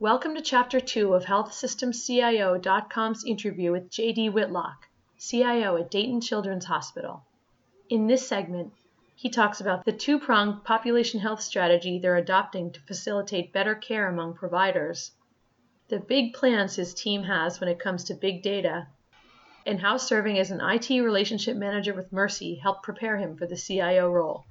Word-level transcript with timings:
Welcome 0.00 0.36
to 0.36 0.40
Chapter 0.40 0.78
2 0.78 1.12
of 1.12 1.24
HealthSystemCIO.com's 1.24 3.24
interview 3.24 3.72
with 3.72 3.90
J.D. 3.90 4.28
Whitlock, 4.28 4.86
CIO 5.18 5.76
at 5.76 5.90
Dayton 5.90 6.20
Children's 6.20 6.66
Hospital. 6.66 7.24
In 7.90 8.06
this 8.06 8.28
segment, 8.28 8.72
he 9.16 9.28
talks 9.28 9.60
about 9.60 9.84
the 9.84 9.90
two 9.90 10.20
pronged 10.20 10.62
population 10.62 11.18
health 11.18 11.40
strategy 11.40 11.98
they're 11.98 12.14
adopting 12.14 12.70
to 12.70 12.80
facilitate 12.82 13.52
better 13.52 13.74
care 13.74 14.08
among 14.08 14.34
providers, 14.34 15.10
the 15.88 15.98
big 15.98 16.32
plans 16.32 16.76
his 16.76 16.94
team 16.94 17.24
has 17.24 17.58
when 17.58 17.68
it 17.68 17.80
comes 17.80 18.04
to 18.04 18.14
big 18.14 18.40
data, 18.40 18.86
and 19.66 19.80
how 19.80 19.96
serving 19.96 20.38
as 20.38 20.52
an 20.52 20.60
IT 20.60 20.90
relationship 20.90 21.56
manager 21.56 21.92
with 21.92 22.12
Mercy 22.12 22.54
helped 22.54 22.84
prepare 22.84 23.16
him 23.16 23.36
for 23.36 23.46
the 23.46 23.56
CIO 23.56 24.08
role. 24.08 24.44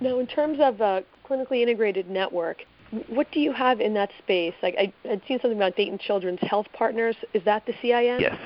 Now, 0.00 0.18
in 0.18 0.26
terms 0.26 0.60
of 0.60 0.82
a 0.82 1.02
clinically 1.24 1.62
integrated 1.62 2.10
network, 2.10 2.66
what 3.08 3.30
do 3.32 3.40
you 3.40 3.52
have 3.52 3.80
in 3.80 3.94
that 3.94 4.10
space? 4.18 4.54
Like 4.62 4.76
I, 4.78 4.92
would 5.08 5.22
seen 5.26 5.38
something 5.40 5.58
about 5.58 5.76
Dayton 5.76 5.98
Children's 5.98 6.40
Health 6.42 6.66
Partners. 6.72 7.16
Is 7.34 7.42
that 7.44 7.66
the 7.66 7.72
CIN? 7.82 8.20
Yes. 8.20 8.38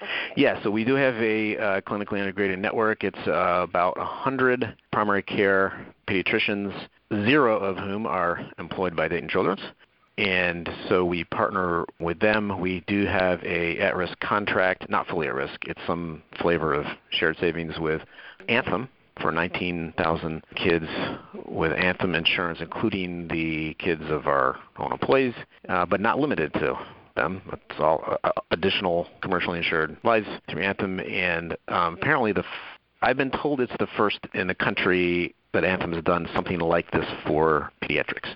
Okay. 0.00 0.08
Yeah, 0.36 0.62
so 0.62 0.70
we 0.70 0.84
do 0.84 0.94
have 0.94 1.16
a 1.16 1.56
uh, 1.56 1.80
clinically 1.80 2.20
integrated 2.20 2.58
network. 2.60 3.02
It's 3.02 3.18
uh, 3.26 3.66
about 3.68 3.96
100 3.98 4.76
primary 4.92 5.22
care 5.22 5.86
pediatricians, 6.06 6.72
zero 7.12 7.58
of 7.58 7.76
whom 7.76 8.06
are 8.06 8.46
employed 8.58 8.94
by 8.94 9.08
Dayton 9.08 9.28
Children's. 9.28 9.62
And 10.16 10.68
so 10.88 11.04
we 11.04 11.24
partner 11.24 11.84
with 12.00 12.18
them. 12.18 12.60
We 12.60 12.82
do 12.86 13.06
have 13.06 13.42
a 13.44 13.78
at-risk 13.78 14.18
contract, 14.20 14.88
not 14.90 15.06
fully 15.06 15.28
at 15.28 15.34
risk. 15.34 15.64
It's 15.66 15.80
some 15.86 16.22
flavor 16.40 16.74
of 16.74 16.86
shared 17.10 17.36
savings 17.38 17.78
with 17.78 18.02
Anthem, 18.48 18.88
for 19.20 19.32
19,000 19.32 20.42
kids 20.56 20.86
with 21.46 21.72
Anthem 21.72 22.14
insurance, 22.14 22.60
including 22.60 23.28
the 23.28 23.74
kids 23.74 24.02
of 24.08 24.26
our 24.26 24.58
own 24.78 24.92
employees, 24.92 25.34
uh, 25.68 25.86
but 25.86 26.00
not 26.00 26.18
limited 26.18 26.52
to 26.54 26.78
them. 27.16 27.42
It's 27.52 27.80
all 27.80 28.18
uh, 28.24 28.30
additional 28.50 29.08
commercially 29.20 29.58
insured 29.58 29.96
lives 30.04 30.26
through 30.48 30.62
Anthem, 30.62 31.00
and 31.00 31.56
um, 31.68 31.94
apparently 31.94 32.32
the 32.32 32.40
f- 32.40 32.78
I've 33.02 33.16
been 33.16 33.30
told 33.30 33.60
it's 33.60 33.72
the 33.78 33.88
first 33.96 34.18
in 34.34 34.48
the 34.48 34.54
country 34.54 35.34
that 35.52 35.64
Anthem 35.64 35.92
has 35.92 36.04
done 36.04 36.28
something 36.34 36.58
like 36.58 36.90
this 36.90 37.06
for 37.26 37.72
pediatrics. 37.82 38.34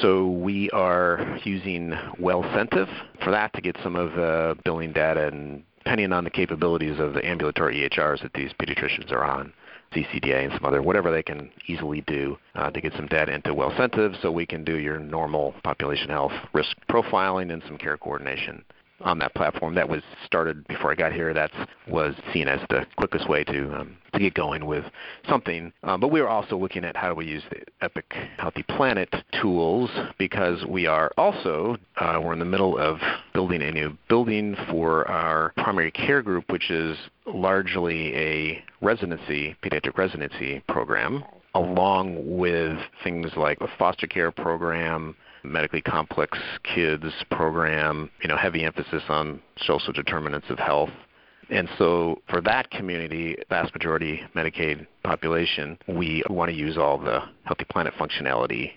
So 0.00 0.28
we 0.28 0.68
are 0.70 1.38
using 1.44 1.90
Wellcentive 2.20 2.88
for 3.22 3.30
that 3.30 3.52
to 3.54 3.60
get 3.60 3.76
some 3.82 3.96
of 3.96 4.12
the 4.12 4.56
billing 4.64 4.92
data 4.92 5.28
and 5.28 5.62
depending 5.78 6.12
on 6.12 6.24
the 6.24 6.30
capabilities 6.30 6.98
of 6.98 7.14
the 7.14 7.24
ambulatory 7.24 7.88
EHRs 7.88 8.20
that 8.22 8.32
these 8.34 8.50
pediatricians 8.60 9.12
are 9.12 9.24
on. 9.24 9.52
CCDA 9.94 10.44
and 10.44 10.52
some 10.52 10.64
other 10.64 10.82
whatever 10.82 11.10
they 11.10 11.22
can 11.22 11.50
easily 11.66 12.02
do 12.02 12.36
uh, 12.54 12.70
to 12.70 12.80
get 12.80 12.92
some 12.94 13.06
data 13.06 13.32
into 13.32 13.54
Wellcentive 13.54 14.20
so 14.20 14.30
we 14.30 14.46
can 14.46 14.64
do 14.64 14.76
your 14.76 14.98
normal 14.98 15.54
population 15.62 16.08
health 16.08 16.32
risk 16.52 16.76
profiling 16.88 17.52
and 17.52 17.62
some 17.66 17.78
care 17.78 17.96
coordination 17.96 18.64
on 19.00 19.18
that 19.18 19.34
platform. 19.34 19.74
That 19.74 19.88
was 19.88 20.02
started 20.24 20.66
before 20.68 20.90
I 20.90 20.94
got 20.94 21.12
here. 21.12 21.32
That 21.34 21.50
was 21.88 22.14
seen 22.32 22.48
as 22.48 22.60
the 22.70 22.86
quickest 22.96 23.28
way 23.28 23.44
to 23.44 23.80
um, 23.80 23.96
to 24.12 24.18
get 24.18 24.34
going 24.34 24.66
with 24.66 24.84
something. 25.28 25.72
Um, 25.82 26.00
but 26.00 26.08
we 26.08 26.20
were 26.20 26.28
also 26.28 26.56
looking 26.56 26.84
at 26.84 26.96
how 26.96 27.08
do 27.08 27.14
we 27.14 27.26
use 27.26 27.42
the 27.50 27.62
Epic 27.82 28.12
Healthy 28.38 28.64
Planet 28.64 29.14
tools 29.40 29.90
because 30.18 30.64
we 30.66 30.86
are 30.86 31.10
also 31.16 31.76
uh, 31.98 32.20
we're 32.22 32.32
in 32.32 32.38
the 32.38 32.44
middle 32.44 32.78
of 32.78 32.98
building 33.34 33.62
a 33.62 33.70
new 33.70 33.96
building 34.08 34.56
for 34.70 35.08
our 35.08 35.52
primary 35.56 35.90
care 35.90 36.22
group, 36.22 36.50
which 36.50 36.70
is 36.70 36.96
largely 37.26 38.14
a 38.14 38.64
residency 38.80 39.56
pediatric 39.62 39.96
residency 39.96 40.62
program 40.68 41.24
along 41.56 42.36
with 42.36 42.78
things 43.02 43.30
like 43.34 43.58
a 43.62 43.68
foster 43.78 44.06
care 44.06 44.30
program, 44.30 45.16
medically 45.46 45.82
complex 45.82 46.38
kids 46.62 47.04
program, 47.30 48.10
you 48.22 48.28
know, 48.28 48.36
heavy 48.36 48.64
emphasis 48.64 49.02
on 49.08 49.40
social 49.58 49.92
determinants 49.92 50.48
of 50.50 50.58
health. 50.58 50.90
And 51.48 51.68
so 51.78 52.20
for 52.28 52.40
that 52.40 52.70
community, 52.70 53.36
vast 53.48 53.72
majority 53.72 54.20
Medicaid 54.34 54.86
population, 55.04 55.78
we 55.86 56.22
want 56.28 56.50
to 56.50 56.56
use 56.56 56.76
all 56.76 56.98
the 56.98 57.20
Healthy 57.44 57.66
Planet 57.70 57.94
functionality. 57.94 58.72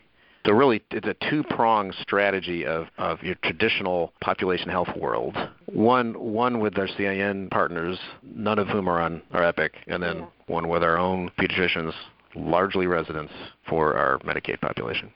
So 0.46 0.54
really, 0.54 0.82
it's 0.92 1.08
a 1.08 1.16
two-pronged 1.30 1.94
strategy 2.02 2.66
of, 2.66 2.88
of 2.98 3.22
your 3.22 3.36
traditional 3.44 4.14
population 4.22 4.70
health 4.70 4.88
world. 4.96 5.36
One, 5.66 6.14
one 6.14 6.60
with 6.60 6.78
our 6.78 6.88
CIN 6.88 7.50
partners, 7.50 8.00
none 8.24 8.58
of 8.58 8.68
whom 8.68 8.88
are 8.88 9.02
on 9.02 9.22
our 9.32 9.44
Epic, 9.44 9.74
and 9.88 10.02
then 10.02 10.20
yeah. 10.20 10.26
one 10.48 10.70
with 10.70 10.82
our 10.82 10.98
own 10.98 11.30
pediatricians, 11.38 11.94
largely 12.36 12.88
residents 12.88 13.34
for 13.68 13.98
our 13.98 14.20
Medicaid 14.20 14.62
population. 14.62 15.12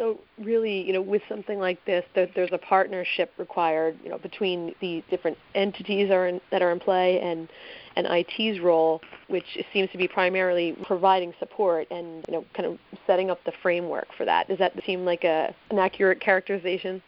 So 0.00 0.18
really, 0.38 0.80
you 0.80 0.94
know, 0.94 1.02
with 1.02 1.20
something 1.28 1.58
like 1.58 1.84
this, 1.84 2.06
that 2.14 2.30
there's 2.34 2.52
a 2.52 2.58
partnership 2.58 3.34
required, 3.36 3.98
you 4.02 4.08
know, 4.08 4.16
between 4.16 4.74
the 4.80 5.04
different 5.10 5.36
entities 5.54 6.10
are 6.10 6.26
in, 6.26 6.40
that 6.50 6.62
are 6.62 6.72
in 6.72 6.80
play 6.80 7.20
and 7.20 7.46
and 7.96 8.06
IT's 8.06 8.60
role, 8.60 9.02
which 9.28 9.58
seems 9.74 9.90
to 9.90 9.98
be 9.98 10.08
primarily 10.08 10.74
providing 10.86 11.34
support 11.38 11.86
and 11.90 12.24
you 12.26 12.32
know, 12.32 12.46
kind 12.54 12.64
of 12.64 12.78
setting 13.06 13.30
up 13.30 13.44
the 13.44 13.52
framework 13.60 14.06
for 14.16 14.24
that. 14.24 14.48
Does 14.48 14.56
that 14.56 14.72
seem 14.86 15.04
like 15.04 15.24
a 15.24 15.54
an 15.68 15.78
accurate 15.78 16.18
characterization? 16.18 17.02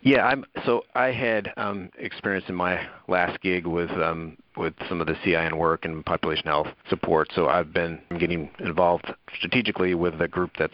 Yeah, 0.00 0.24
I'm. 0.24 0.46
So 0.64 0.84
I 0.94 1.08
had 1.08 1.52
um, 1.58 1.90
experience 1.98 2.46
in 2.48 2.54
my 2.54 2.88
last 3.06 3.38
gig 3.42 3.66
with 3.66 3.90
um, 3.90 4.38
with 4.56 4.72
some 4.88 5.02
of 5.02 5.08
the 5.08 5.16
CIN 5.24 5.58
work 5.58 5.84
and 5.84 6.02
population 6.06 6.46
health 6.46 6.68
support. 6.88 7.28
So 7.34 7.48
I've 7.48 7.74
been 7.74 8.00
getting 8.18 8.48
involved 8.60 9.12
strategically 9.36 9.94
with 9.94 10.18
a 10.22 10.28
group 10.28 10.52
that's 10.58 10.72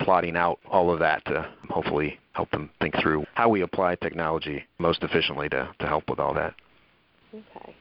plotting 0.00 0.36
out 0.36 0.58
all 0.68 0.90
of 0.90 0.98
that 0.98 1.24
to 1.26 1.48
hopefully 1.68 2.18
help 2.32 2.50
them 2.50 2.70
think 2.80 2.94
through 3.00 3.24
how 3.34 3.48
we 3.48 3.62
apply 3.62 3.94
technology 3.96 4.64
most 4.78 5.02
efficiently 5.02 5.48
to, 5.48 5.68
to 5.78 5.86
help 5.86 6.08
with 6.08 6.18
all 6.18 6.34
that. 6.34 6.54
Okay. 7.34 7.74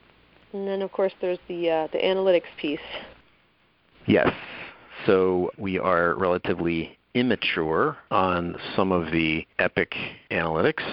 And 0.54 0.68
then, 0.68 0.82
of 0.82 0.92
course, 0.92 1.14
there's 1.22 1.40
the 1.48 1.70
uh, 1.70 1.88
the 1.92 2.00
analytics 2.00 2.50
piece. 2.58 2.80
Yes. 4.06 4.34
So 5.06 5.52
we 5.58 5.80
are 5.80 6.16
relatively 6.16 6.98
immature 7.14 7.98
on 8.12 8.56
some 8.76 8.92
of 8.92 9.12
the 9.12 9.46
Epic 9.60 9.94
analytics. 10.32 10.84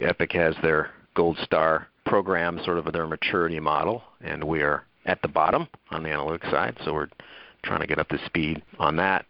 Epic 0.00 0.32
has 0.32 0.54
their 0.62 0.90
gold 1.14 1.38
star 1.42 1.88
program, 2.06 2.60
sort 2.64 2.78
of 2.78 2.92
their 2.92 3.06
maturity 3.06 3.60
model, 3.60 4.02
and 4.20 4.44
we 4.44 4.62
are 4.62 4.84
at 5.06 5.20
the 5.22 5.28
bottom 5.28 5.66
on 5.90 6.02
the 6.02 6.08
analytics 6.08 6.50
side. 6.50 6.76
So 6.84 6.94
we're 6.94 7.08
trying 7.62 7.80
to 7.80 7.86
get 7.86 7.98
up 7.98 8.08
to 8.08 8.24
speed 8.26 8.62
on 8.78 8.96
that 8.96 9.26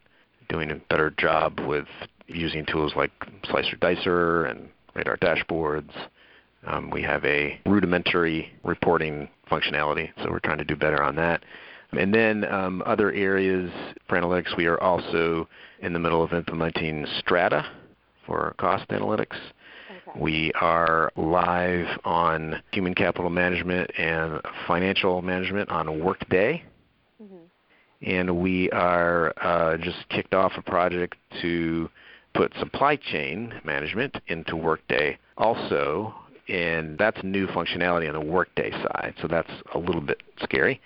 doing 0.48 0.70
a 0.70 0.76
better 0.76 1.10
job 1.10 1.60
with 1.60 1.86
using 2.26 2.64
tools 2.66 2.92
like 2.96 3.10
Slicer 3.44 3.76
Dicer 3.76 4.44
and 4.44 4.68
Radar 4.94 5.16
dashboards. 5.16 5.90
Um, 6.66 6.90
we 6.90 7.02
have 7.02 7.24
a 7.24 7.60
rudimentary 7.66 8.52
reporting 8.64 9.28
functionality, 9.50 10.10
so 10.22 10.30
we're 10.30 10.40
trying 10.40 10.58
to 10.58 10.64
do 10.64 10.76
better 10.76 11.02
on 11.02 11.16
that. 11.16 11.44
And 11.92 12.12
then 12.12 12.44
um, 12.52 12.82
other 12.84 13.12
areas 13.12 13.70
for 14.08 14.20
analytics, 14.20 14.56
we 14.56 14.66
are 14.66 14.80
also 14.82 15.48
in 15.80 15.92
the 15.92 15.98
middle 15.98 16.22
of 16.22 16.32
implementing 16.32 17.06
Strata 17.18 17.64
for 18.26 18.54
cost 18.58 18.86
analytics. 18.88 19.36
Okay. 20.08 20.20
We 20.20 20.52
are 20.60 21.10
live 21.16 21.98
on 22.04 22.62
human 22.72 22.94
capital 22.94 23.30
management 23.30 23.90
and 23.96 24.40
financial 24.66 25.22
management 25.22 25.70
on 25.70 26.04
Workday 26.04 26.62
and 28.02 28.40
we 28.40 28.70
are 28.70 29.32
uh, 29.40 29.76
just 29.78 30.08
kicked 30.08 30.34
off 30.34 30.52
a 30.56 30.62
project 30.62 31.16
to 31.42 31.88
put 32.34 32.52
supply 32.60 32.96
chain 32.96 33.52
management 33.64 34.16
into 34.28 34.56
Workday 34.56 35.18
also, 35.36 36.14
and 36.48 36.96
that's 36.98 37.18
new 37.22 37.46
functionality 37.48 38.08
on 38.08 38.14
the 38.14 38.32
Workday 38.32 38.70
side. 38.70 39.14
So 39.20 39.28
that's 39.28 39.50
a 39.74 39.78
little 39.78 40.00
bit 40.00 40.22
scary, 40.42 40.80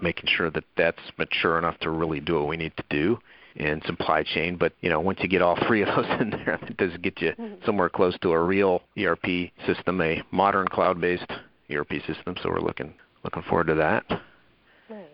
making 0.00 0.26
sure 0.28 0.50
that 0.50 0.64
that's 0.76 1.00
mature 1.16 1.58
enough 1.58 1.78
to 1.80 1.90
really 1.90 2.20
do 2.20 2.34
what 2.34 2.48
we 2.48 2.56
need 2.56 2.76
to 2.76 2.84
do 2.90 3.18
in 3.56 3.80
supply 3.86 4.22
chain. 4.22 4.56
But 4.56 4.72
you 4.80 4.90
know, 4.90 5.00
once 5.00 5.20
you 5.22 5.28
get 5.28 5.42
all 5.42 5.58
three 5.66 5.82
of 5.82 5.88
those 5.88 6.20
in 6.20 6.30
there, 6.30 6.58
it 6.62 6.76
does 6.76 6.96
get 6.98 7.20
you 7.20 7.30
mm-hmm. 7.30 7.64
somewhere 7.64 7.88
close 7.88 8.16
to 8.20 8.32
a 8.32 8.42
real 8.42 8.82
ERP 8.98 9.50
system, 9.66 10.00
a 10.00 10.22
modern 10.30 10.68
cloud-based 10.68 11.30
ERP 11.70 11.92
system. 12.06 12.36
So 12.42 12.50
we're 12.50 12.60
looking 12.60 12.94
looking 13.24 13.42
forward 13.42 13.68
to 13.68 13.74
that. 13.76 14.04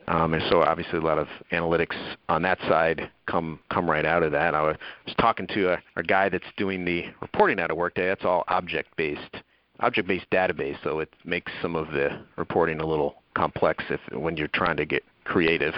Um, 0.09 0.35
and 0.35 0.43
so 0.51 0.63
obviously 0.63 0.99
a 0.99 1.03
lot 1.03 1.19
of 1.19 1.29
analytics 1.53 1.97
on 2.29 2.43
that 2.43 2.59
side 2.61 3.11
come 3.27 3.59
come 3.71 3.91
right 3.91 4.05
out 4.05 4.23
of 4.23 4.33
that. 4.33 4.55
I 4.55 4.63
was 4.63 4.77
talking 5.19 5.47
to 5.49 5.73
a, 5.75 5.83
a 5.97 6.03
guy 6.03 6.29
that's 6.29 6.45
doing 6.57 6.85
the 6.85 7.05
reporting 7.21 7.61
out 7.61 7.71
of 7.71 7.77
Workday. 7.77 8.07
That's 8.07 8.25
all 8.25 8.45
object 8.49 8.97
based, 8.97 9.37
object 9.81 10.09
based 10.09 10.31
database. 10.31 10.77
So 10.85 11.01
it 11.01 11.13
makes 11.25 11.51
some 11.61 11.75
of 11.75 11.89
the 11.89 12.21
reporting 12.37 12.81
a 12.81 12.87
little 12.87 13.17
complex 13.35 13.85
if 13.91 14.01
when 14.13 14.37
you're 14.37 14.49
trying 14.49 14.77
to 14.77 14.87
get 14.87 15.03
creative. 15.25 15.75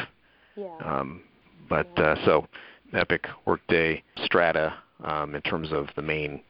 Yeah. 0.57 0.77
Um, 0.85 1.23
but 1.69 1.89
yeah. 1.97 2.13
uh, 2.13 2.25
so 2.25 2.47
Epic, 2.93 3.27
Workday, 3.47 4.03
Strata. 4.25 4.75
Um, 5.05 5.37
in 5.37 5.43
terms 5.43 5.69
of 5.71 5.87
the 5.95 6.03
main 6.03 6.41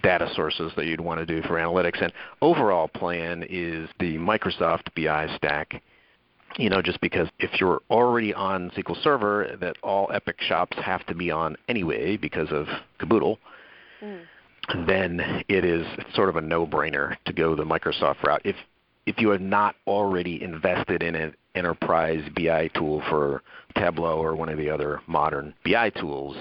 data 0.00 0.30
sources 0.36 0.70
that 0.76 0.86
you'd 0.86 1.00
want 1.00 1.18
to 1.18 1.26
do 1.26 1.42
for 1.42 1.54
analytics, 1.54 2.00
and 2.00 2.12
overall 2.40 2.86
plan 2.86 3.44
is 3.50 3.88
the 3.98 4.16
Microsoft 4.16 4.94
BI 4.94 5.26
stack 5.36 5.82
you 6.58 6.70
know, 6.70 6.80
just 6.80 7.00
because 7.00 7.28
if 7.38 7.60
you're 7.60 7.80
already 7.90 8.32
on 8.32 8.70
SQL 8.70 9.02
Server, 9.02 9.56
that 9.60 9.76
all 9.82 10.10
Epic 10.12 10.40
shops 10.40 10.76
have 10.78 11.04
to 11.06 11.14
be 11.14 11.30
on 11.30 11.56
anyway 11.68 12.16
because 12.16 12.50
of 12.50 12.66
Caboodle, 12.98 13.38
mm. 14.02 14.20
then 14.86 15.44
it 15.48 15.64
is 15.64 15.86
sort 16.14 16.28
of 16.28 16.36
a 16.36 16.40
no-brainer 16.40 17.16
to 17.26 17.32
go 17.32 17.54
the 17.54 17.64
Microsoft 17.64 18.22
route. 18.22 18.42
If 18.44 18.56
if 19.06 19.20
you 19.20 19.28
have 19.30 19.40
not 19.40 19.76
already 19.86 20.42
invested 20.42 21.00
in 21.00 21.14
an 21.14 21.34
enterprise 21.54 22.22
BI 22.34 22.68
tool 22.68 23.02
for 23.08 23.42
Tableau 23.76 24.20
or 24.20 24.34
one 24.34 24.48
of 24.48 24.58
the 24.58 24.68
other 24.68 25.00
modern 25.06 25.54
BI 25.64 25.90
tools, 25.90 26.36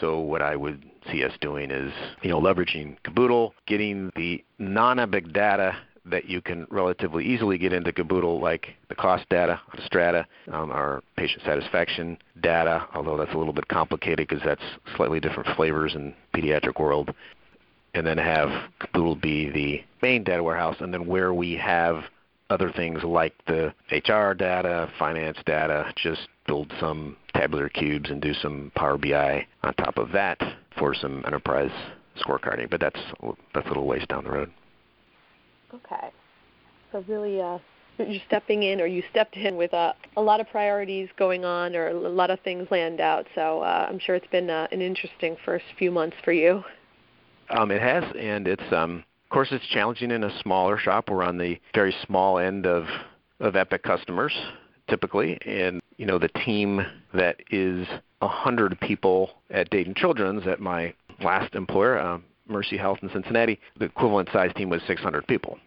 so 0.00 0.18
what 0.18 0.42
I 0.42 0.54
would 0.54 0.84
see 1.10 1.24
us 1.24 1.32
doing 1.40 1.70
is, 1.70 1.92
you 2.22 2.28
know, 2.30 2.40
leveraging 2.40 2.96
Caboodle, 3.04 3.54
getting 3.66 4.10
the 4.16 4.44
non-Epic 4.58 5.32
data 5.32 5.76
that 6.06 6.26
you 6.26 6.40
can 6.40 6.66
relatively 6.70 7.24
easily 7.24 7.58
get 7.58 7.72
into 7.72 7.92
Caboodle, 7.92 8.40
like 8.40 8.68
the 8.88 8.94
cost 8.94 9.28
data, 9.28 9.60
Strata, 9.84 10.26
um, 10.52 10.70
our 10.70 11.02
patient 11.16 11.42
satisfaction 11.44 12.18
data, 12.42 12.86
although 12.94 13.16
that's 13.16 13.32
a 13.32 13.38
little 13.38 13.52
bit 13.52 13.68
complicated 13.68 14.28
because 14.28 14.44
that's 14.44 14.62
slightly 14.96 15.20
different 15.20 15.54
flavors 15.56 15.94
in 15.94 16.14
pediatric 16.34 16.78
world. 16.78 17.14
And 17.94 18.06
then 18.06 18.18
have 18.18 18.70
Caboodle 18.80 19.14
be 19.14 19.50
the 19.50 19.84
main 20.02 20.24
data 20.24 20.42
warehouse, 20.42 20.76
and 20.80 20.92
then 20.92 21.06
where 21.06 21.32
we 21.32 21.54
have 21.54 22.02
other 22.50 22.70
things 22.70 23.02
like 23.04 23.34
the 23.46 23.72
HR 23.90 24.34
data, 24.34 24.90
finance 24.98 25.38
data, 25.46 25.92
just 25.96 26.28
build 26.46 26.72
some 26.80 27.16
tabular 27.34 27.68
cubes 27.68 28.10
and 28.10 28.20
do 28.20 28.34
some 28.34 28.70
Power 28.74 28.98
BI 28.98 29.46
on 29.62 29.74
top 29.74 29.96
of 29.96 30.12
that 30.12 30.40
for 30.78 30.94
some 30.94 31.22
enterprise 31.26 31.70
scorecarding. 32.18 32.68
But 32.68 32.80
that's 32.80 33.00
that's 33.54 33.66
a 33.66 33.68
little 33.68 33.86
ways 33.86 34.04
down 34.08 34.24
the 34.24 34.30
road. 34.30 34.50
Okay. 35.74 36.10
So 36.92 37.04
really, 37.08 37.40
uh, 37.40 37.58
you're 37.98 38.22
stepping 38.26 38.62
in, 38.62 38.80
or 38.80 38.86
you 38.86 39.02
stepped 39.10 39.36
in 39.36 39.56
with 39.56 39.74
uh, 39.74 39.92
a 40.16 40.22
lot 40.22 40.40
of 40.40 40.48
priorities 40.48 41.08
going 41.16 41.44
on, 41.44 41.74
or 41.74 41.88
a 41.88 41.94
lot 41.94 42.30
of 42.30 42.40
things 42.40 42.66
planned 42.68 43.00
out. 43.00 43.26
So 43.34 43.60
uh, 43.60 43.86
I'm 43.88 43.98
sure 43.98 44.14
it's 44.14 44.26
been 44.28 44.50
uh, 44.50 44.68
an 44.72 44.80
interesting 44.80 45.36
first 45.44 45.64
few 45.78 45.90
months 45.90 46.16
for 46.24 46.32
you. 46.32 46.62
Um, 47.50 47.70
it 47.70 47.82
has, 47.82 48.04
and 48.18 48.48
it's 48.48 48.72
um, 48.72 49.04
of 49.24 49.30
course 49.30 49.48
it's 49.50 49.66
challenging 49.66 50.10
in 50.10 50.24
a 50.24 50.38
smaller 50.40 50.78
shop. 50.78 51.10
We're 51.10 51.22
on 51.22 51.38
the 51.38 51.58
very 51.74 51.94
small 52.06 52.38
end 52.38 52.66
of 52.66 52.86
of 53.40 53.56
Epic 53.56 53.82
customers 53.82 54.32
typically, 54.88 55.38
and 55.46 55.80
you 55.96 56.06
know 56.06 56.18
the 56.18 56.28
team 56.28 56.84
that 57.12 57.36
is 57.50 57.86
a 58.22 58.28
hundred 58.28 58.78
people 58.80 59.30
at 59.50 59.70
Dayton 59.70 59.94
Children's 59.94 60.46
at 60.46 60.60
my 60.60 60.94
last 61.20 61.54
employer. 61.54 61.98
Um, 61.98 62.24
Mercy 62.46 62.76
Health 62.76 62.98
in 63.02 63.10
Cincinnati, 63.10 63.58
the 63.78 63.86
equivalent 63.86 64.28
size 64.32 64.52
team 64.54 64.68
was 64.68 64.82
600 64.86 65.26
people. 65.26 65.58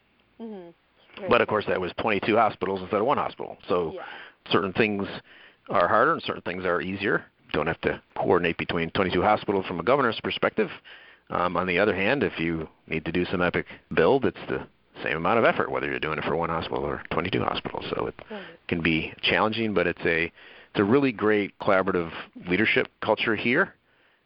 But 1.30 1.42
of 1.42 1.48
course, 1.48 1.66
that 1.68 1.80
was 1.80 1.92
22 2.00 2.36
hospitals 2.36 2.82
instead 2.82 3.00
of 3.00 3.06
one 3.06 3.18
hospital. 3.18 3.58
So 3.68 3.94
yeah. 3.96 4.02
certain 4.52 4.74
things 4.74 5.08
are 5.70 5.88
harder 5.88 6.14
and 6.14 6.22
certain 6.24 6.42
things 6.44 6.66
are 6.66 6.82
easier. 6.82 7.26
Don't 7.54 7.68
have 7.68 7.82
to 7.82 8.02
coordinate 8.16 8.58
between 8.58 8.90
22 8.92 9.22
hospitals 9.22 9.66
from 9.66 9.80
a 9.80 9.84
governor's 9.84 10.20
perspective. 10.22 10.70
Um, 11.30 11.58
on 11.58 11.68
the 11.68 11.80
other 11.80 11.96
hand, 11.96 12.24
if 12.24 12.40
you 12.40 12.68
need 12.88 13.06
to 13.06 13.12
do 13.12 13.26
some 13.26 13.42
epic 13.42 13.66
build, 13.94 14.26
it's 14.26 14.38
the 14.48 14.66
same 15.04 15.18
amount 15.18 15.40
of 15.40 15.46
effort 15.46 15.72
whether 15.72 15.88
you're 15.88 16.00
doing 16.00 16.18
it 16.18 16.24
for 16.24 16.36
one 16.36 16.50
hospital 16.50 16.84
or 16.84 17.04
22 17.12 17.42
hospitals. 17.42 17.86
So 17.96 18.08
it 18.08 18.16
right. 18.32 18.42
can 18.68 18.82
be 18.82 19.14
challenging, 19.22 19.74
but 19.74 19.88
it's 19.88 20.06
a 20.06 20.26
it's 20.26 20.80
a 20.80 20.84
really 20.84 21.12
great 21.12 21.58
collaborative 21.60 22.12
leadership 22.48 22.88
culture 23.02 23.36
here 23.36 23.74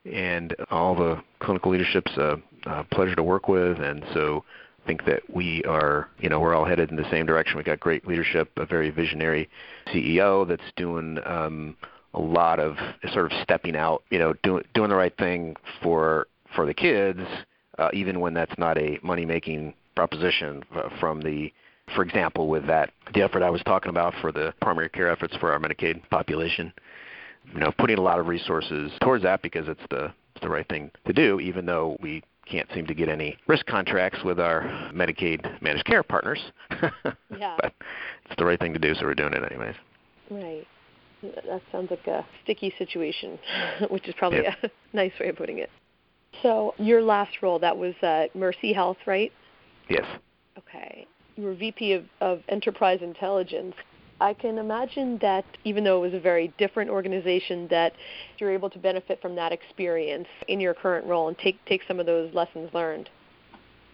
and 0.06 0.56
all 0.70 0.96
the 0.96 1.22
clinical 1.40 1.72
leadership's 1.72 2.16
a, 2.18 2.38
a 2.66 2.84
pleasure 2.86 3.16
to 3.16 3.24
work 3.24 3.48
with, 3.48 3.80
and 3.80 4.04
so 4.14 4.44
think 4.86 5.06
that 5.06 5.22
we 5.34 5.64
are, 5.64 6.10
you 6.20 6.30
know, 6.30 6.40
we're 6.40 6.56
all 6.56 6.66
headed 6.66 6.90
in 6.90 6.96
the 6.96 7.10
same 7.10 7.26
direction. 7.26 7.58
We've 7.58 7.66
got 7.66 7.80
great 7.80 8.08
leadership, 8.08 8.52
a 8.58 8.66
very 8.66 8.90
visionary 8.90 9.50
CEO 9.88 10.48
that's 10.48 10.64
doing 10.76 11.20
um, 11.26 11.76
a 12.14 12.20
lot 12.20 12.60
of 12.60 12.78
sort 13.14 13.32
of 13.32 13.38
stepping 13.44 13.76
out, 13.76 14.04
you 14.10 14.20
know, 14.20 14.34
doing 14.44 14.64
doing 14.74 14.90
the 14.90 14.96
right 14.96 15.16
thing 15.18 15.56
for 15.82 16.28
for 16.56 16.66
the 16.66 16.74
kids, 16.74 17.22
uh, 17.78 17.90
even 17.94 18.20
when 18.20 18.34
that's 18.34 18.58
not 18.58 18.78
a 18.78 19.00
money 19.02 19.26
making 19.26 19.74
proposition 19.96 20.64
from 21.00 21.22
the 21.22 21.52
for 21.96 22.04
example, 22.04 22.48
with 22.48 22.68
that 22.68 22.92
the 23.14 23.22
effort 23.22 23.44
I 23.44 23.50
was 23.50 23.62
talking 23.64 23.90
about 23.90 24.14
for 24.22 24.32
the 24.32 24.54
primary 24.62 24.90
care 24.90 25.10
efforts 25.10 25.36
for 25.38 25.52
our 25.52 25.60
Medicaid 25.60 26.02
population, 26.10 26.72
you 27.54 27.60
know, 27.60 27.72
putting 27.78 27.98
a 27.98 28.02
lot 28.02 28.20
of 28.20 28.28
resources 28.28 28.92
towards 29.02 29.24
that 29.24 29.42
because 29.42 29.68
it's 29.68 29.82
the 29.90 30.06
it's 30.36 30.42
the 30.42 30.50
right 30.50 30.68
thing 30.68 30.92
to 31.06 31.14
do, 31.14 31.40
even 31.40 31.66
though 31.66 31.98
we 32.02 32.24
can't 32.52 32.68
seem 32.74 32.86
to 32.88 32.94
get 32.94 33.08
any 33.08 33.38
risk 33.48 33.66
contracts 33.66 34.20
with 34.24 34.40
our 34.40 34.64
Medicaid 34.94 35.62
managed 35.62 35.86
care 35.86 36.04
partners. 36.04 36.40
yeah. 37.38 37.56
But 37.62 37.74
it's 38.26 38.36
the 38.38 38.46
right 38.46 38.60
thing 38.60 38.74
to 38.74 38.80
do, 38.80 38.94
so 38.94 39.06
we're 39.06 39.16
doing 39.16 39.34
it 39.34 39.44
anyways. 39.50 39.76
Right. 40.30 40.68
That 41.24 41.62
sounds 41.72 41.92
like 41.92 42.06
a 42.08 42.26
sticky 42.44 42.74
situation, 42.78 43.40
which 43.90 44.08
is 44.08 44.16
probably 44.18 44.46
a 44.46 44.56
nice 44.94 45.14
way 45.20 45.30
of 45.30 45.38
putting 45.38 45.60
it. 45.60 45.70
So 46.42 46.74
your 46.78 47.02
last 47.02 47.42
role, 47.42 47.60
that 47.60 47.78
was 47.78 47.94
at 48.02 48.36
Mercy 48.36 48.74
Health, 48.74 48.98
right? 49.06 49.32
Yes. 49.90 50.06
Okay. 50.58 51.06
You 51.36 51.44
were 51.44 51.56
VP 51.56 51.94
of, 51.94 52.06
of 52.20 52.42
Enterprise 52.50 53.00
Intelligence. 53.02 53.76
I 54.22 54.36
can 54.36 54.60
imagine 54.60 55.18
that 55.24 55.44
even 55.64 55.84
though 55.84 55.98
it 55.98 56.12
was 56.12 56.14
a 56.14 56.22
very 56.22 56.54
different 56.60 56.92
organization, 56.92 57.68
that 57.70 57.94
you're 58.38 58.52
able 58.54 58.70
to 58.70 58.78
benefit 58.78 59.20
from 59.20 59.34
that 59.36 59.52
experience 59.52 60.28
in 60.48 60.60
your 60.60 60.76
current 60.76 61.08
role 61.08 61.28
and 61.28 61.38
take 61.40 61.58
take 61.66 61.82
some 61.88 62.00
of 62.00 62.06
those 62.06 62.32
lessons 62.36 62.70
learned. 62.72 63.10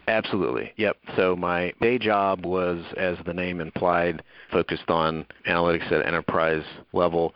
Absolutely. 0.09 0.73
Yep. 0.75 0.97
So 1.15 1.35
my 1.37 1.73
day 1.81 1.97
job 1.97 2.45
was, 2.45 2.83
as 2.97 3.17
the 3.25 3.33
name 3.33 3.61
implied, 3.61 4.21
focused 4.51 4.89
on 4.89 5.25
analytics 5.47 5.89
at 5.93 6.05
enterprise 6.05 6.63
level. 6.91 7.33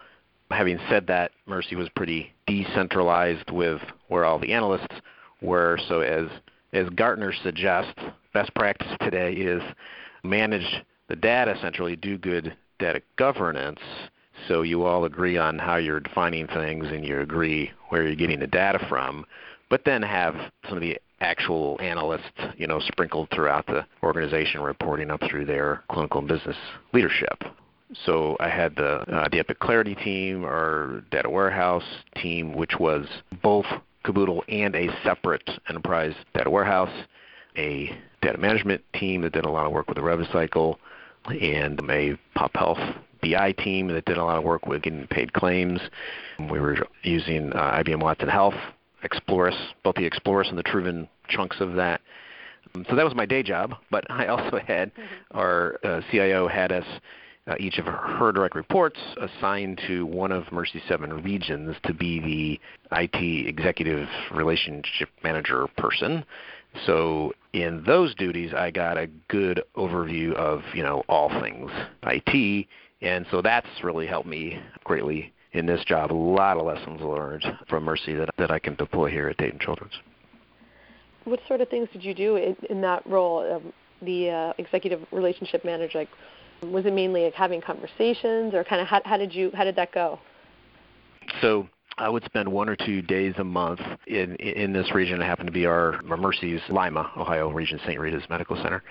Having 0.52 0.80
said 0.90 1.08
that, 1.08 1.32
Mercy 1.46 1.78
was 1.78 1.88
pretty 1.96 2.34
decentralized 2.46 3.52
with 3.52 3.82
where 4.10 4.26
all 4.26 4.38
the 4.38 4.52
analysts 4.52 5.00
were. 5.42 5.80
So 5.88 6.02
as 6.02 6.28
as 6.74 6.90
Gartner 6.90 7.34
suggests, 7.42 8.02
best 8.34 8.54
practice 8.54 8.92
today 9.00 9.32
is 9.32 9.62
manage 10.24 10.84
the 11.08 11.16
data 11.16 11.58
centrally, 11.62 11.96
do 11.96 12.18
good 12.18 12.56
data 12.82 13.02
governance 13.16 13.80
so 14.48 14.62
you 14.62 14.84
all 14.84 15.06
agree 15.06 15.38
on 15.38 15.60
how 15.60 15.76
you're 15.76 16.00
defining 16.00 16.48
things 16.48 16.88
and 16.88 17.06
you 17.06 17.20
agree 17.20 17.72
where 17.90 18.04
you're 18.04 18.16
getting 18.16 18.40
the 18.40 18.48
data 18.48 18.84
from, 18.90 19.26
but 19.70 19.86
then 19.86 20.02
have 20.02 20.36
some 20.68 20.78
of 20.78 20.82
the 20.82 21.00
actual 21.20 21.78
analysts, 21.80 22.24
you 22.58 22.66
know, 22.66 22.80
sprinkled 22.80 23.30
throughout 23.30 23.68
the 23.68 23.86
organization 24.02 24.62
reporting 24.62 25.12
up 25.12 25.22
through 25.30 25.46
their 25.46 25.84
clinical 25.90 26.20
and 26.20 26.28
business 26.28 26.56
leadership. 26.94 27.44
So 28.06 28.38
I 28.40 28.50
had 28.50 28.76
the 28.76 29.02
uh, 29.14 29.28
the 29.30 29.40
Epic 29.40 29.60
Clarity 29.60 29.96
team 29.96 30.46
or 30.46 31.04
data 31.12 31.30
warehouse 31.30 31.84
team, 32.22 32.54
which 32.56 32.80
was 32.80 33.06
both 33.44 33.66
Caboodle 34.04 34.44
and 34.48 34.76
a 34.76 34.88
separate 35.04 35.48
enterprise 35.70 36.16
data 36.34 36.50
warehouse, 36.50 37.06
a 37.58 37.96
data 38.22 38.38
management 38.38 38.82
team 38.96 39.22
that 39.22 39.34
did 39.34 39.46
a 39.46 39.50
lot 39.50 39.66
of 39.66 39.74
work 39.74 39.88
with 39.88 39.98
the 39.98 40.02
revenue 40.02 40.32
cycle, 40.32 40.80
and 41.26 41.80
a 41.90 42.18
Pop 42.36 42.56
Health 42.56 42.80
BI 43.22 43.52
team 43.54 43.88
that 43.90 44.06
did 44.06 44.18
a 44.18 44.24
lot 44.24 44.38
of 44.38 44.44
work 44.44 44.66
with 44.66 44.82
getting 44.82 45.08
paid 45.08 45.34
claims. 45.34 45.80
We 46.40 46.60
were 46.60 46.78
using 47.04 47.54
uh, 47.54 47.82
IBM 47.84 48.02
Watson 48.02 48.30
Health, 48.30 48.56
Explorys, 49.04 49.58
both 49.84 49.96
the 49.96 50.10
Explorys 50.10 50.50
and 50.50 50.58
the 50.58 50.64
Truven 50.64 51.08
chunks 51.28 51.58
of 51.60 51.74
that. 51.76 52.02
Um, 52.74 52.86
so 52.90 52.96
that 52.96 53.06
was 53.06 53.16
my 53.16 53.26
day 53.26 53.44
job, 53.44 53.76
but 53.90 54.10
I 54.10 54.28
also 54.28 54.58
had 54.58 54.94
mm-hmm. 54.94 55.38
our 55.38 55.80
uh, 55.84 56.02
CIO 56.12 56.48
had 56.48 56.72
us 56.72 56.86
uh, 57.48 57.56
each 57.60 57.78
of 57.78 57.86
her, 57.86 58.32
direct 58.32 58.56
reports 58.56 59.00
assigned 59.18 59.82
to 59.88 60.06
one 60.06 60.32
of 60.32 60.52
Mercy 60.52 60.82
7 60.88 61.24
regions 61.24 61.76
to 61.84 61.94
be 61.94 62.20
the 62.20 62.98
IT 62.98 63.48
executive 63.48 64.08
relationship 64.32 65.10
manager 65.24 65.68
person. 65.78 66.24
So 66.86 67.34
in 67.54 67.84
those 67.86 68.16
duties, 68.16 68.54
I 68.54 68.72
got 68.72 68.98
a 68.98 69.08
good 69.28 69.64
overview 69.76 70.34
of 70.36 70.62
you 70.74 70.84
know 70.84 71.04
all 71.10 71.30
things 71.42 71.70
IT, 72.04 72.68
and 73.02 73.26
so 73.32 73.42
that's 73.42 73.68
really 73.84 74.08
helped 74.08 74.28
me 74.28 74.62
greatly 74.84 75.34
in 75.54 75.66
this 75.66 75.84
job. 75.84 76.12
A 76.12 76.14
lot 76.14 76.58
of 76.58 76.66
lessons 76.66 77.02
learned 77.02 77.44
from 77.68 77.84
Mercy 77.84 78.14
that 78.14 78.30
that 78.38 78.52
I 78.52 78.60
can 78.60 78.76
deploy 78.76 79.10
here 79.10 79.28
at 79.28 79.38
Dayton 79.38 79.60
Children's. 79.60 79.94
What 81.26 81.40
sort 81.48 81.62
of 81.62 81.70
things 81.70 81.90
did 81.92 82.04
you 82.04 82.14
do 82.14 82.38
in, 82.38 82.56
in 82.70 82.82
that 82.82 83.06
role, 83.06 83.56
um, 83.56 83.74
the 84.02 84.30
uh, 84.30 84.54
executive 84.58 85.06
relationship 85.12 85.64
manager? 85.64 86.00
Like, 86.00 86.10
was 86.64 86.86
it 86.86 86.94
mainly 86.94 87.26
like 87.26 87.34
having 87.34 87.62
conversations, 87.62 88.54
or 88.54 88.64
kind 88.64 88.82
of 88.82 88.88
how, 88.88 89.02
how 89.06 89.18
did 89.18 89.34
you 89.34 89.52
how 89.54 89.64
did 89.64 89.76
that 89.76 89.92
go? 89.92 90.20
So 91.42 91.68
I 91.98 92.10
would 92.10 92.24
spend 92.26 92.52
one 92.52 92.70
or 92.70 92.76
two 92.76 93.02
days 93.02 93.34
a 93.38 93.44
month 93.44 93.80
in 94.08 94.36
in 94.36 94.74
this 94.74 94.94
region. 94.94 95.22
It 95.22 95.26
happened 95.26 95.48
to 95.48 95.54
be 95.54 95.66
our 95.66 96.02
Mercy's 96.04 96.62
Lima, 96.70 97.12
Ohio 97.18 97.50
region, 97.50 97.80
St. 97.86 98.00
Rita's 98.00 98.24
Medical 98.30 98.56
Center, 98.58 98.84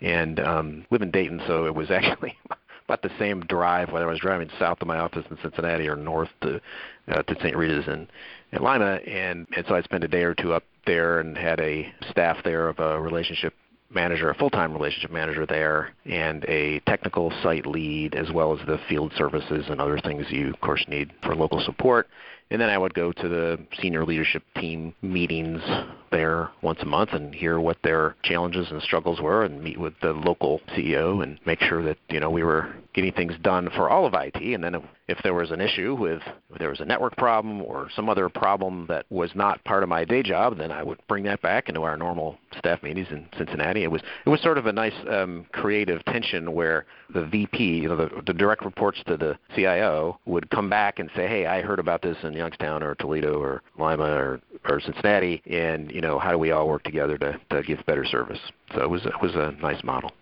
and 0.00 0.40
um, 0.40 0.86
live 0.90 1.02
in 1.02 1.10
Dayton, 1.10 1.42
so 1.46 1.66
it 1.66 1.74
was 1.74 1.90
actually 1.90 2.36
about 2.84 3.02
the 3.02 3.10
same 3.18 3.40
drive 3.40 3.92
whether 3.92 4.06
I 4.06 4.10
was 4.10 4.20
driving 4.20 4.48
south 4.58 4.78
to 4.78 4.86
my 4.86 4.98
office 4.98 5.24
in 5.30 5.36
Cincinnati 5.42 5.88
or 5.88 5.96
north 5.96 6.30
to 6.42 6.60
uh, 7.08 7.22
to 7.22 7.34
St. 7.36 7.56
Rita's 7.56 7.86
in, 7.86 8.08
in 8.52 8.62
Lima, 8.62 9.00
and 9.06 9.46
and 9.56 9.66
so 9.66 9.74
I'd 9.74 9.84
spend 9.84 10.04
a 10.04 10.08
day 10.08 10.22
or 10.22 10.34
two 10.34 10.52
up 10.52 10.64
there 10.86 11.20
and 11.20 11.36
had 11.36 11.60
a 11.60 11.92
staff 12.10 12.38
there 12.44 12.68
of 12.68 12.78
a 12.78 13.00
relationship 13.00 13.54
manager, 13.90 14.30
a 14.30 14.34
full-time 14.34 14.72
relationship 14.72 15.10
manager 15.10 15.46
there, 15.46 15.92
and 16.04 16.44
a 16.46 16.80
technical 16.80 17.32
site 17.42 17.66
lead, 17.66 18.14
as 18.14 18.30
well 18.32 18.58
as 18.58 18.64
the 18.66 18.78
field 18.88 19.12
services 19.16 19.66
and 19.68 19.80
other 19.80 19.98
things 19.98 20.26
you, 20.30 20.50
of 20.50 20.60
course, 20.60 20.84
need 20.88 21.10
for 21.22 21.34
local 21.34 21.60
support. 21.60 22.08
And 22.50 22.60
then 22.60 22.70
I 22.70 22.78
would 22.78 22.94
go 22.94 23.12
to 23.12 23.28
the 23.28 23.58
senior 23.80 24.04
leadership 24.04 24.42
team 24.56 24.94
meetings 25.02 25.60
there 26.10 26.50
once 26.62 26.78
a 26.82 26.86
month 26.86 27.12
and 27.12 27.34
hear 27.34 27.60
what 27.60 27.78
their 27.82 28.16
challenges 28.22 28.70
and 28.70 28.82
struggles 28.82 29.20
were 29.20 29.44
and 29.44 29.62
meet 29.62 29.78
with 29.78 29.94
the 30.02 30.12
local 30.12 30.60
CEO 30.70 31.22
and 31.22 31.38
make 31.46 31.60
sure 31.60 31.82
that, 31.82 31.98
you 32.08 32.20
know, 32.20 32.30
we 32.30 32.42
were 32.42 32.74
getting 32.94 33.12
things 33.12 33.34
done 33.42 33.70
for 33.76 33.88
all 33.88 34.06
of 34.06 34.14
IT. 34.14 34.36
And 34.36 34.62
then 34.62 34.74
if, 34.74 34.82
if 35.06 35.18
there 35.22 35.34
was 35.34 35.50
an 35.50 35.60
issue 35.60 35.94
with, 35.94 36.22
if 36.50 36.58
there 36.58 36.70
was 36.70 36.80
a 36.80 36.84
network 36.84 37.16
problem 37.16 37.62
or 37.62 37.88
some 37.94 38.08
other 38.08 38.28
problem 38.28 38.86
that 38.88 39.06
was 39.10 39.30
not 39.34 39.62
part 39.64 39.82
of 39.82 39.88
my 39.88 40.04
day 40.04 40.22
job, 40.22 40.58
then 40.58 40.72
I 40.72 40.82
would 40.82 40.98
bring 41.08 41.24
that 41.24 41.40
back 41.42 41.68
into 41.68 41.82
our 41.82 41.96
normal 41.96 42.38
staff 42.58 42.82
meetings 42.82 43.08
in 43.10 43.26
Cincinnati. 43.36 43.84
It 43.84 43.90
was, 43.90 44.02
it 44.26 44.28
was 44.30 44.40
sort 44.42 44.58
of 44.58 44.66
a 44.66 44.72
nice 44.72 44.94
um, 45.08 45.46
creative 45.52 46.04
tension 46.06 46.52
where 46.52 46.86
the 47.14 47.24
VP, 47.24 47.64
you 47.64 47.88
know, 47.88 47.96
the, 47.96 48.10
the 48.26 48.32
direct 48.34 48.64
reports 48.64 48.98
to 49.06 49.16
the 49.16 49.38
CIO 49.54 50.18
would 50.26 50.50
come 50.50 50.68
back 50.68 50.98
and 50.98 51.10
say, 51.14 51.26
hey, 51.26 51.46
I 51.46 51.62
heard 51.62 51.78
about 51.78 52.02
this 52.02 52.16
in 52.22 52.32
Youngstown 52.32 52.82
or 52.82 52.94
Toledo 52.96 53.40
or 53.40 53.62
Lima 53.78 54.04
or, 54.04 54.40
or 54.68 54.80
Cincinnati, 54.80 55.42
and 55.46 55.90
you 55.98 56.02
know 56.02 56.20
how 56.20 56.30
do 56.30 56.38
we 56.38 56.52
all 56.52 56.68
work 56.68 56.84
together 56.84 57.18
to, 57.18 57.40
to 57.50 57.60
give 57.60 57.84
better 57.84 58.04
service? 58.04 58.38
So 58.72 58.80
it 58.82 58.88
was 58.88 59.04
it 59.04 59.20
was 59.20 59.34
a 59.34 59.50
nice 59.60 59.82
model. 59.82 60.12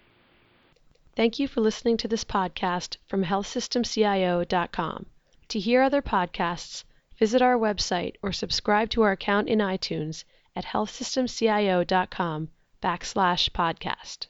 Thank 1.15 1.39
you 1.39 1.47
for 1.47 1.61
listening 1.61 1.99
to 1.99 2.09
this 2.09 2.25
podcast 2.25 2.97
from 3.09 3.23
healthsystemcio.com. 3.23 5.07
To 5.49 5.59
hear 5.59 5.83
other 5.83 6.01
podcasts, 6.01 6.85
visit 7.19 7.43
our 7.43 7.59
website 7.59 8.15
or 8.23 8.33
subscribe 8.33 8.89
to 8.91 9.03
our 9.03 9.13
account 9.13 9.49
in 9.49 9.59
iTunes 9.59 10.25
at 10.57 10.65
healthsystemcio.com 10.65 12.49
backslash 12.83 13.51
podcast. 13.51 14.29